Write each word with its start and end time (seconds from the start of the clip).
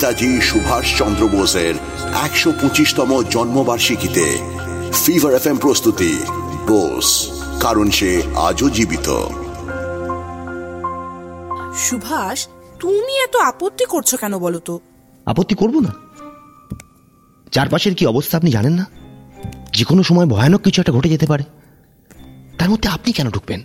নেতাজি 0.00 0.40
সুভাষ 0.40 0.98
চন্দ্র 0.98 1.28
বোসের 1.28 1.74
একশো 2.22 2.52
পঁচিশতম 2.52 3.22
জন্মবার্ষিকীতে 3.30 4.38
ফিভার 5.04 5.34
এফ 5.34 5.60
প্রস্তুতি। 5.60 6.22
বোস 6.66 7.08
কারণ 7.60 7.90
সে 7.90 8.22
আজও 8.36 8.70
জীবিত। 8.70 9.08
সুভাষ 11.76 12.48
তুমি 12.80 13.22
এত 13.22 13.36
আপত্তি 13.36 13.84
করছ 13.84 14.14
কেন 14.14 14.38
বলো 14.38 14.58
তো? 14.58 14.80
আপত্তি 15.26 15.54
করব 15.54 15.80
না। 15.80 15.92
চারপাশের 17.52 17.94
কি 17.94 18.06
অবস্থা 18.06 18.38
আপনি 18.38 18.50
জানেন 18.50 18.72
না? 18.72 18.86
যে 19.72 19.84
কোনো 19.84 20.02
সময় 20.02 20.26
ভয়ানক 20.26 20.60
কিছু 20.60 20.82
একটা 20.82 20.92
ঘটে 20.92 21.08
যেতে 21.08 21.26
পারে। 21.26 21.44
তার 22.58 22.70
মধ্যে 22.70 22.88
আপনি 22.88 23.12
কেন 23.12 23.30
ঢুকবেন? 23.30 23.60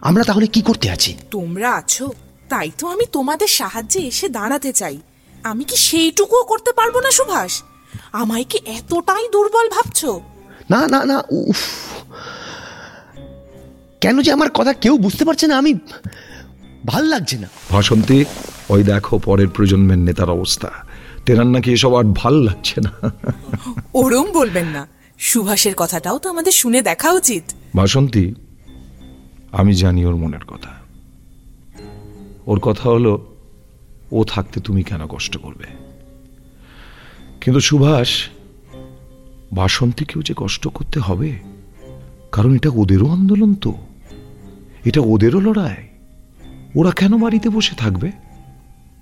আমরা 0.00 0.24
তাহলে 0.24 0.46
কি 0.46 0.62
করতে 0.62 0.90
আছি? 0.90 1.16
তোমরা 1.30 1.72
আছো 1.72 2.10
তাই 2.48 2.70
তো 2.78 2.86
আমি 2.86 3.04
তোমাদের 3.12 3.48
সাহায্যে 3.48 4.00
এসে 4.00 4.28
দাঁড়াতে 4.28 4.72
চাই। 4.72 4.98
আমি 5.44 5.64
কি 5.64 5.76
সেইটুকুও 5.76 6.44
করতে 6.44 6.72
পারব 6.72 7.00
না 7.00 7.10
সুভাষ? 7.10 7.62
আমায় 8.12 8.44
কি 8.44 8.58
এতটাই 8.66 9.28
দুর্বল 9.28 9.68
ভাবছ? 9.68 10.04
না 10.70 10.88
না 10.88 11.04
না 11.04 11.22
উফ। 11.30 11.56
কেন 14.00 14.20
যে 14.20 14.32
আমার 14.32 14.50
কথা 14.50 14.72
কেউ 14.72 14.98
বুঝতে 14.98 15.24
পারছে 15.24 15.46
না 15.46 15.58
আমি 15.58 15.74
ভালো 16.86 17.06
লাগছে 17.06 17.38
না। 17.38 17.48
ভাসন্তী 17.70 18.24
ওই 18.68 18.82
দেখো 18.82 19.18
পরের 19.18 19.48
প্রজন্মের 19.48 19.98
নেতার 19.98 20.30
অবস্থা। 20.30 20.70
তেনার 21.26 21.46
নাকি 21.46 21.72
এসব 21.72 21.94
আর 21.94 22.04
ভালো 22.04 22.42
লাগছে 22.42 22.80
না। 22.80 23.12
ওরম 23.94 24.32
বলবেন 24.32 24.66
না। 24.66 24.88
সুভাষের 25.18 25.74
কথাটাও 25.76 26.18
তো 26.18 26.30
আমাদের 26.30 26.52
শুনে 26.52 26.82
দেখা 26.82 27.12
উচিত। 27.12 27.42
বাসন্তী 27.74 28.34
আমি 29.52 29.74
জানি 29.74 30.06
ওর 30.06 30.16
মনের 30.16 30.44
কথা। 30.44 30.70
ওর 32.46 32.60
কথা 32.60 32.90
হলো 32.90 33.33
ও 34.14 34.24
থাকতে 34.24 34.60
তুমি 34.60 34.82
কেন 34.82 35.06
কষ্ট 35.06 35.36
করবে? 35.36 35.68
কিন্তু 37.40 37.60
সুভাষ, 37.60 38.10
বাসন্তীকেও 39.52 40.22
যে 40.22 40.34
কষ্ট 40.36 40.68
করতে 40.68 40.98
হবে, 41.00 41.30
কারণ 42.32 42.54
এটা 42.54 42.70
ওদেরও 42.74 43.08
আন্দোলন 43.08 43.54
তো। 43.54 43.72
এটা 44.84 45.00
ওদেরও 45.00 45.40
লড়াই। 45.40 45.76
ওরা 46.76 46.90
কেন 46.90 47.12
বাড়িতে 47.18 47.48
বসে 47.48 47.74
থাকবে? 47.76 48.08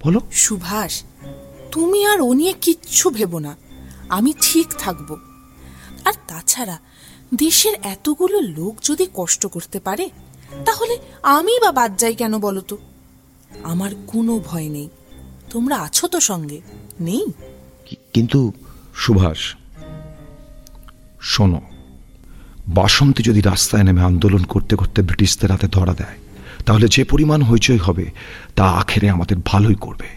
বলো। 0.04 0.20
সুভাষ, 0.32 0.92
তুমি 1.72 2.00
আর 2.06 2.20
ও 2.20 2.32
নিয়ে 2.32 2.54
কিচ্ছু 2.60 3.10
ভেবো 3.10 3.38
না। 3.38 3.52
আমি 4.08 4.32
ঠিক 4.40 4.66
থাকব। 4.78 5.10
আর 6.04 6.14
তাছাড়া, 6.28 6.76
দেশের 7.34 7.74
এতগুলো 7.82 8.40
লোক 8.40 8.74
যদি 8.82 9.04
কষ্ট 9.14 9.42
করতে 9.46 9.78
পারে, 9.80 10.04
তাহলে 10.64 10.94
আমি 11.22 11.54
বা 11.60 11.70
বাদ 11.72 11.96
যাই 11.96 12.14
কেন 12.14 12.38
বলো 12.38 12.60
তো? 12.60 12.76
আমার 13.62 13.90
কোনো 14.06 14.32
ভয় 14.44 14.68
নেই। 14.68 14.88
তোমরা 15.52 15.76
আছো 15.76 16.08
তো 16.08 16.20
সঙ্গে? 16.20 16.60
নেই? 17.00 17.26
কিন্তু 18.12 18.52
সুভাষ 18.94 19.38
শোনো 21.20 21.60
বাসন্তী 22.68 23.22
যদি 23.22 23.40
রাস্তায় 23.40 23.82
নেমে 23.82 24.02
আন্দোলন 24.02 24.42
করতে 24.42 24.76
করতে 24.76 25.02
ব্রিটিশদের 25.02 25.50
হাতে 25.50 25.68
ধরা 25.68 25.94
দেয় 25.94 26.16
তাহলে 26.66 26.86
যে 26.88 27.04
পরিমাণ 27.04 27.42
হইচই 27.42 27.76
হবে 27.76 28.10
তা 28.56 28.64
আখেরে 28.64 29.10
আমাদের 29.10 29.36
ভালোই 29.44 29.74
করবে। 29.74 30.08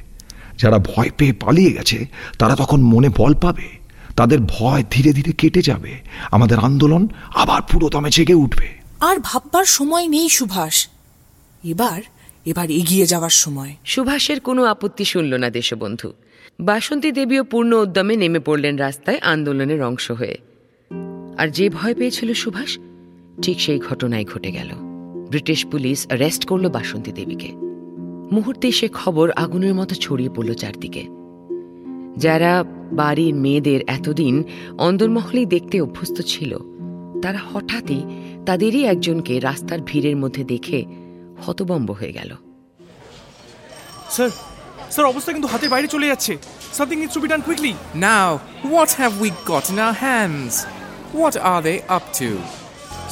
যারা 0.57 0.77
ভয় 0.77 1.09
পেয়ে 1.17 1.33
পালিয়ে 1.33 1.71
গেছে 1.71 2.05
তারা 2.39 2.55
তখন 2.55 2.81
মনে 2.81 3.09
বল 3.09 3.33
পাবে 3.33 3.69
তাদের 4.15 4.39
ভয় 4.39 4.83
ধীরে 4.91 5.13
ধীরে 5.13 5.31
কেটে 5.31 5.61
যাবে 5.61 5.99
আমাদের 6.31 6.59
আন্দোলন 6.59 7.07
আবার 7.35 7.61
পুরো 7.61 7.89
দমে 7.89 8.09
জেগে 8.09 8.33
উঠবে। 8.33 8.69
আর 8.99 9.15
ভাববার 9.23 9.65
সময় 9.65 10.07
নেই 10.07 10.29
সুভাষ। 10.29 10.87
এবার 11.63 12.01
এবার 12.45 12.71
এগিয়ে 12.71 13.05
যাওয়ার 13.05 13.29
সময়। 13.29 13.75
সুভাষের 13.85 14.39
কোনো 14.39 14.63
আপত্তি 14.63 15.05
শুনল 15.05 15.33
না 15.33 15.49
দেশবন্ধু। 15.49 16.13
বাসন্তী 16.59 17.11
দেবীও 17.11 17.43
পূর্ণ 17.43 17.73
উদ্যমে 17.73 18.15
নেমে 18.15 18.39
পড়লেন 18.39 18.77
রাস্তায় 18.77 19.19
আন্দোলনের 19.19 19.83
অংশ 19.83 20.11
হয়ে। 20.11 20.37
আর 21.37 21.47
যে 21.47 21.69
ভয় 21.69 21.93
পেয়েছিল 21.93 22.33
সুভাষ, 22.33 22.77
ঠিক 23.41 23.61
সেই 23.61 23.79
ঘটনাই 23.79 24.25
ঘটে 24.25 24.51
গেল। 24.51 24.69
ব্রিটিশ 25.29 25.65
পুলিশ 25.65 26.07
অ্যারেস্ট 26.07 26.45
করল 26.45 26.69
বাসন্তী 26.69 27.11
দেবীকে। 27.11 27.51
মুহূর্তে 28.31 28.71
সে 28.71 28.87
খবর 28.87 29.31
আগুনের 29.31 29.73
মতো 29.73 29.95
ছড়িয়ে 29.95 30.29
পড়ল 30.29 30.53
চারদিকে। 30.53 31.03
যারা 32.17 32.63
বাড়ির 32.91 33.35
মেয়েদের 33.35 33.81
এতদিন 33.87 34.43
অন্দরমহলেই 34.77 35.45
দেখতে 35.45 35.81
অভ্যস্ত 35.81 36.21
ছিল, 36.21 36.57
তারা 37.21 37.39
হঠাৎই 37.53 38.01
তাদেরই 38.45 38.83
একজনকে 38.83 39.39
রাস্তার 39.39 39.79
ভিড়ের 39.85 40.17
মধ্যে 40.17 40.43
দেখে 40.43 40.85
হতবম্ব 41.45 41.91
হয়ে 41.91 42.11
গেল। 42.11 42.35
স্যার 44.09 44.29
স্যার 44.91 45.05
অবস্থা 45.05 45.31
কিন্তু 45.31 45.47
হাতের 45.47 45.69
বাইরে 45.69 45.87
চলে 45.87 46.07
যাচ্ছে 46.07 46.33
something 46.77 46.97
needs 46.99 47.13
to 47.13 47.21
be 47.23 47.27
done 47.27 47.41
quickly 47.47 47.71
Now, 48.09 48.27
what 48.73 48.89
have 49.01 49.13
we 49.23 49.29
got 49.51 49.65
in 49.71 49.77
our 49.79 49.95
hands? 50.05 50.53
What 51.13 51.35
are 51.51 51.61
they 51.61 51.77
up 51.97 52.05
to? 52.19 52.29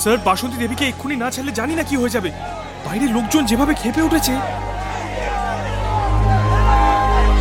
Sir 0.02 0.18
Basanti 0.28 0.58
দেবীকে 0.64 0.86
এক্ষুনি 0.88 1.16
না 1.16 1.28
ছাড়লে 1.32 1.52
জানি 1.60 1.74
না 1.76 1.84
কি 1.90 1.96
হয়ে 2.02 2.16
যাবে 2.16 2.30
বাইরে 2.86 3.06
লোকজন 3.16 3.44
যেভাবে 3.52 3.74
খেপে 3.82 4.02
উঠেছে 4.08 4.34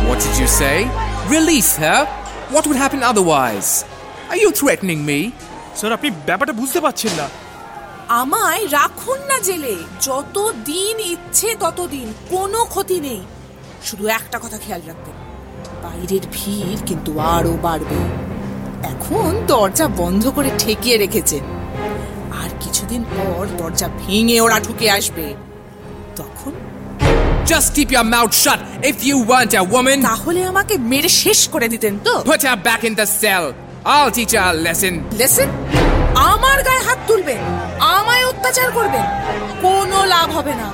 What 0.07 0.19
did 0.19 0.35
you 0.41 0.49
say? 0.61 0.77
Release 1.27 1.71
her? 1.83 1.99
What 2.53 2.63
would 2.67 2.79
happen 2.83 3.01
otherwise? 3.11 3.69
Are 4.31 4.39
you 4.43 4.49
threatening 4.59 5.01
me? 5.09 5.19
Sir 5.79 5.91
আপনি 5.97 6.09
ব্যাপারটা 6.27 6.53
বুঝতে 6.61 6.79
পারছেন 6.85 7.13
না 7.19 7.27
আমায় 8.13 8.63
রাখুন 8.77 9.19
না 9.31 9.37
জেলে 9.39 9.75
যত 10.07 10.35
দিন 10.71 10.95
ইচ্ছে 11.13 11.49
তত 11.55 11.79
দিন 11.95 12.07
কোনো 12.29 12.59
ক্ষতি 12.65 12.97
নেই 12.99 13.21
শুধু 13.85 14.07
একটা 14.07 14.39
কথা 14.39 14.57
খেয়াল 14.57 14.81
রাখবেন। 14.87 15.13
বাইরের 15.83 16.25
ভিড় 16.31 16.81
কিন্তু 16.85 17.19
আরও 17.19 17.57
বাড়বে। 17.61 17.99
এখন 18.87 19.45
দরজা 19.47 19.87
বন্ধ 19.87 20.29
করে 20.29 20.49
ঠেকিয়ে 20.57 20.97
রেখেছেন। 20.97 21.39
আর 22.43 22.49
কিছুদিন 22.59 23.03
পর 23.03 23.47
দরজা 23.57 23.87
ভেঙে 23.87 24.41
ওরা 24.41 24.59
ঢুকে 24.59 24.91
আসবে। 24.91 25.33
তখন 26.15 26.51
Just 27.45 27.69
keep 27.75 27.89
your 27.91 28.07
mouth 28.15 28.33
shut. 28.43 28.59
If 28.91 28.97
you 29.09 29.15
want 29.31 29.51
a 29.53 29.63
woman. 29.73 30.01
তাহলে 30.01 30.45
আমাকে 30.45 30.77
মেরে 30.77 31.09
শেষ 31.09 31.47
করে 31.47 31.67
দিতেন 31.67 31.99
তো। 32.03 32.23
Put 32.25 32.41
her 32.41 32.57
back 32.63 32.81
in 32.89 32.93
the 32.95 33.07
cell. 33.21 33.45
I'll 33.85 34.11
teach 34.17 34.33
her 34.33 34.45
a 34.51 34.55
lesson. 34.65 34.93
Lesson 35.17 35.49
আমার 36.15 36.63
গায়ে 36.63 36.79
হাত 36.79 36.97
তুলবেন 37.07 37.37
আমায় 37.79 38.25
অত্যাচার 38.25 38.71
করবেন 38.71 39.05
কোনো 39.61 40.05
লাভ 40.05 40.37
হবে 40.37 40.53
না। 40.55 40.73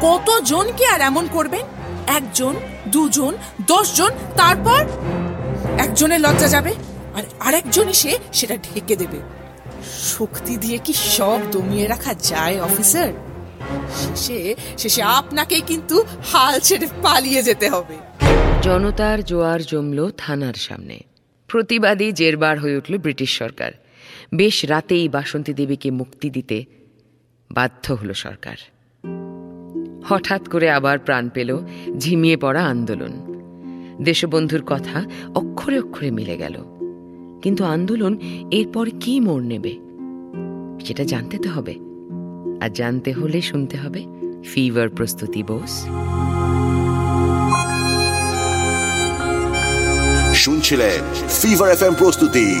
কতজনকে 0.00 0.86
আর 0.86 1.00
এমন 1.00 1.28
করবেন? 1.32 1.79
একজন, 2.16 2.54
দুজন, 2.88 3.36
দশজন, 3.66 4.10
তারপর 4.36 4.84
একজনের 5.78 6.20
লজ্জা 6.20 6.48
যাবে 6.48 6.74
আর 7.14 7.22
আরেকজন 7.40 7.88
এসে 7.88 8.18
সেটা 8.32 8.56
ঢেকে 8.56 8.96
দেবে। 8.96 9.18
শক্তি 9.84 10.56
দিয়ে 10.56 10.78
কি 10.78 10.92
সব 10.92 11.38
দমিয়ে 11.52 11.86
রাখা 11.86 12.14
যায়, 12.14 12.60
অফিসার? 12.60 13.12
শেষে 13.96 14.54
শেষে 14.78 15.02
আপনাকেই 15.02 15.60
কিন্তু 15.60 16.04
হাল 16.32 16.60
ছেড়ে 16.60 16.86
পালিয়ে 17.02 17.42
যেতে 17.42 17.68
হবে। 17.68 17.94
জনতার 18.62 19.24
জোয়ার 19.24 19.62
জমল 19.62 20.10
থানার 20.18 20.54
সামনে। 20.54 21.00
প্রতিবাদী 21.48 22.12
জেরবার 22.12 22.58
হয়ে 22.58 22.76
উঠল 22.76 22.98
ব্রিটিশ 22.98 23.38
সরকার। 23.38 23.72
বেশ 24.34 24.64
রাতেই 24.64 25.08
বাসন্তী 25.08 25.52
দেবীকে 25.54 25.90
মুক্তি 25.90 26.30
দিতে 26.30 26.64
বাধ্য 27.50 27.92
হলো 27.92 28.14
সরকার। 28.14 28.56
হঠাৎ 30.10 30.48
করে 30.48 30.70
আবার 30.70 30.98
প্রাণ 30.98 31.28
পেল 31.28 31.58
ঝিমিয়ে 31.98 32.36
পড়া 32.36 32.64
আন্দোলন। 32.64 33.12
দেশবন্ধুর 34.02 34.62
কথা 34.66 35.04
অক্ষরে 35.34 35.78
অক্ষরে 35.78 36.10
মিলে 36.10 36.36
গেল। 36.36 36.64
কিন্তু 37.42 37.64
আন্দোলন 37.64 38.16
এরপর 38.50 38.88
কি 39.00 39.20
মোড় 39.20 39.44
নেবে? 39.44 39.78
সেটা 40.86 41.04
জানতে 41.04 41.38
তো 41.38 41.50
হবে। 41.50 41.74
আর 42.60 42.70
জানতে 42.70 43.12
হলে 43.12 43.40
শুনতে 43.40 43.76
হবে। 43.76 44.04
ফিভার 44.44 44.88
প্রস্তুতি, 44.88 45.42
বোস। 45.42 45.86
শুনছিলেন 50.34 51.28
ফিভার 51.28 51.70
এফ 51.70 51.98
প্রস্তুতি। 51.98 52.60